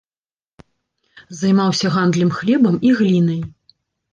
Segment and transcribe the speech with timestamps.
[1.39, 3.41] Займаўся гандлем хлебам і глінай.